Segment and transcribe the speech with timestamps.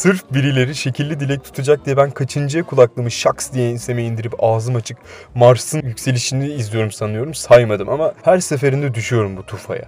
[0.00, 4.98] Sırf birileri şekilli dilek tutacak diye ben kaçıncıya kulaklığımı şaks diye enseme indirip ağzım açık
[5.34, 9.84] Mars'ın yükselişini izliyorum sanıyorum saymadım ama her seferinde düşüyorum bu tufaya.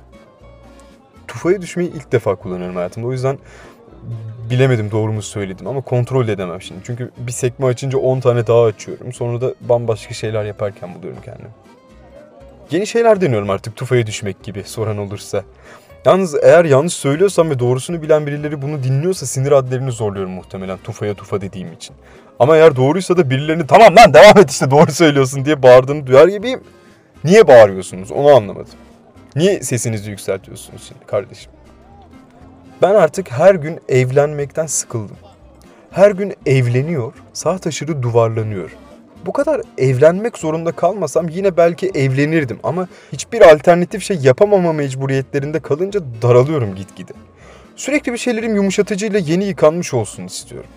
[1.28, 3.38] Tufaya düşmeyi ilk defa kullanıyorum hayatımda o yüzden
[4.50, 6.80] bilemedim doğru mu söyledim ama kontrol edemem şimdi.
[6.84, 9.12] Çünkü bir sekme açınca 10 tane daha açıyorum.
[9.12, 11.50] Sonra da bambaşka şeyler yaparken buluyorum kendimi.
[12.70, 15.44] Yeni şeyler deniyorum artık tufaya düşmek gibi soran olursa.
[16.04, 21.14] Yalnız eğer yanlış söylüyorsam ve doğrusunu bilen birileri bunu dinliyorsa sinir adlerini zorluyorum muhtemelen tufaya
[21.14, 21.96] tufa dediğim için.
[22.38, 26.28] Ama eğer doğruysa da birilerini tamam lan devam et işte doğru söylüyorsun diye bağırdığını duyar
[26.28, 26.60] gibiyim.
[27.24, 28.72] Niye bağırıyorsunuz onu anlamadım.
[29.36, 31.52] Niye sesinizi yükseltiyorsunuz şimdi kardeşim?
[32.82, 35.16] Ben artık her gün evlenmekten sıkıldım.
[35.90, 38.70] Her gün evleniyor, sağ taşırı duvarlanıyor.
[39.26, 46.00] Bu kadar evlenmek zorunda kalmasam yine belki evlenirdim ama hiçbir alternatif şey yapamama mecburiyetlerinde kalınca
[46.22, 47.12] daralıyorum gitgide.
[47.76, 50.70] Sürekli bir şeylerim yumuşatıcıyla yeni yıkanmış olsun istiyorum.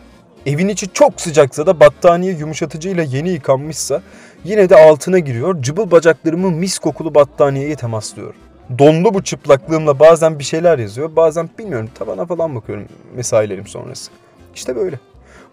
[0.45, 4.01] Evin içi çok sıcaksa da battaniye yumuşatıcıyla yeni yıkanmışsa
[4.43, 8.39] yine de altına giriyor cıbıl bacaklarımı mis kokulu battaniyeye temaslıyorum.
[8.79, 14.11] Donlu bu çıplaklığımla bazen bir şeyler yazıyor bazen bilmiyorum tavana falan bakıyorum mesailerim sonrası.
[14.55, 14.99] İşte böyle.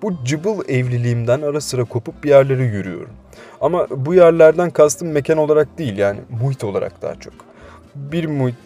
[0.03, 3.15] Bu cıbıl evliliğimden ara sıra kopup bir yerlere yürüyorum.
[3.61, 7.35] Ama bu yerlerden kastım mekan olarak değil yani muhit olarak daha çok.
[7.95, 8.57] Bir muhit,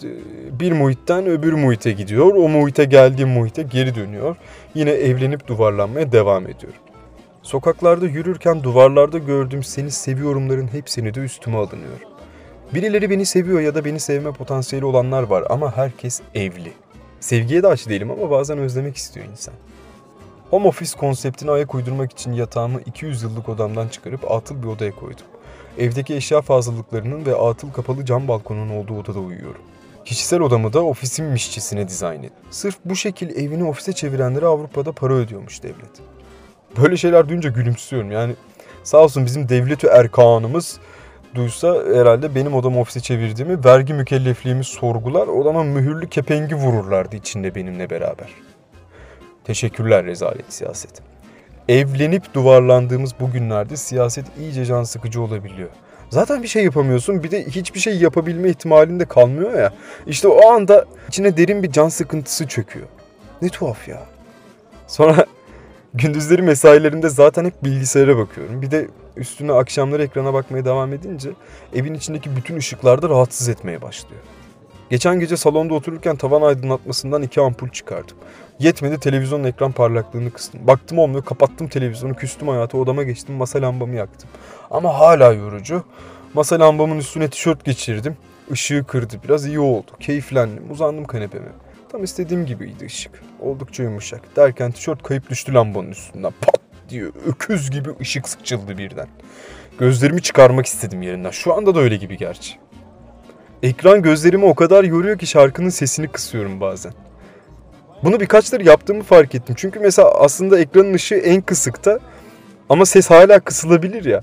[0.61, 2.27] bir muhitten öbür muhite gidiyor.
[2.27, 4.37] O muhite geldiği muhite geri dönüyor.
[4.75, 6.73] Yine evlenip duvarlanmaya devam ediyor.
[7.43, 12.01] Sokaklarda yürürken duvarlarda gördüğüm seni seviyorumların hepsini de üstüme alınıyor.
[12.75, 16.73] Birileri beni seviyor ya da beni sevme potansiyeli olanlar var ama herkes evli.
[17.21, 19.55] Sevgiye de aç değilim ama bazen özlemek istiyor insan.
[20.51, 25.27] Home office konseptine ayak uydurmak için yatağımı 200 yıllık odamdan çıkarıp atıl bir odaya koydum.
[25.79, 29.61] Evdeki eşya fazlalıklarının ve atıl kapalı cam balkonun olduğu odada uyuyorum.
[30.05, 32.45] Kişisel odamı da ofisimmişçesine dizayn ettim.
[32.51, 36.01] Sırf bu şekil evini ofise çevirenlere Avrupa'da para ödüyormuş devlet.
[36.83, 38.35] Böyle şeyler duyunca gülümsüyorum yani.
[38.85, 40.79] Sağ olsun bizim devleti erkanımız
[41.35, 47.91] duysa herhalde benim odamı ofise çevirdiğimi, vergi mükellefliğimi sorgular, odama mühürlü kepengi vururlardı içinde benimle
[47.91, 48.29] beraber.
[49.47, 50.91] Teşekkürler rezalet siyaset.
[51.69, 55.69] Evlenip duvarlandığımız bu günlerde siyaset iyice can sıkıcı olabiliyor.
[56.11, 59.73] Zaten bir şey yapamıyorsun bir de hiçbir şey yapabilme ihtimalinde kalmıyor ya.
[60.07, 62.87] İşte o anda içine derin bir can sıkıntısı çöküyor.
[63.43, 64.03] Ne tuhaf ya.
[64.87, 65.27] Sonra
[65.95, 68.63] gündüzleri mesailerinde zaten hep bilgisayara bakıyorum.
[68.63, 71.31] Bir de üstüne akşamları ekrana bakmaya devam edince
[71.75, 74.23] evin içindeki bütün ışıklar da rahatsız etmeye başlıyor.
[74.91, 78.17] Geçen gece salonda otururken tavan aydınlatmasından iki ampul çıkardım.
[78.59, 80.67] Yetmedi televizyonun ekran parlaklığını kıstım.
[80.67, 84.31] Baktım olmuyor kapattım televizyonu küstüm hayata odama geçtim masa lambamı yaktım.
[84.71, 85.85] Ama hala yorucu.
[86.35, 88.17] Masa lambamın üstüne tişört geçirdim.
[88.53, 89.91] Işığı kırdı biraz iyi oldu.
[90.01, 91.49] Keyiflendim uzandım kanepeme.
[91.93, 93.23] Tam istediğim gibiydi ışık.
[93.41, 94.37] Oldukça yumuşak.
[94.37, 96.33] Derken tişört kayıp düştü lambanın üstünden.
[96.41, 99.09] Pat diye öküz gibi ışık sıçıldı birden.
[99.79, 101.31] Gözlerimi çıkarmak istedim yerinden.
[101.31, 102.66] Şu anda da öyle gibi gerçi.
[103.63, 106.93] Ekran gözlerimi o kadar yoruyor ki şarkının sesini kısıyorum bazen.
[108.05, 109.55] Bunu birkaçları yaptığımı fark ettim.
[109.59, 111.99] Çünkü mesela aslında ekranın ışığı en kısıkta
[112.69, 114.23] ama ses hala kısılabilir ya.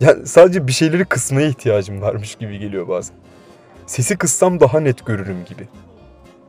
[0.00, 3.16] Yani sadece bir şeyleri kısmaya ihtiyacım varmış gibi geliyor bazen.
[3.86, 5.68] Sesi kıssam daha net görürüm gibi.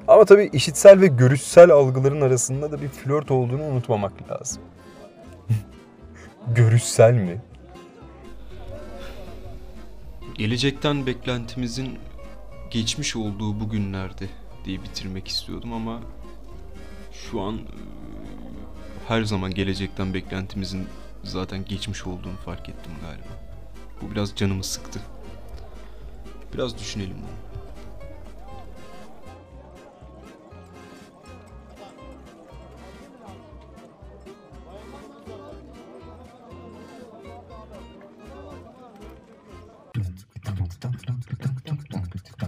[0.07, 4.61] Ama tabii işitsel ve görüşsel algıların arasında da bir flört olduğunu unutmamak lazım.
[6.55, 7.41] görüşsel mi?
[10.39, 11.99] Gelecekten beklentimizin
[12.71, 14.29] geçmiş olduğu bu günlerde
[14.65, 16.01] diye bitirmek istiyordum ama
[17.13, 17.61] şu an e,
[19.07, 20.87] her zaman gelecekten beklentimizin
[21.23, 23.43] zaten geçmiş olduğunu fark ettim galiba.
[24.01, 25.01] Bu biraz canımı sıktı.
[26.53, 27.59] Biraz düşünelim bunu.
[40.59, 41.19] どんどんどんどん
[41.63, 42.38] どんどんどん。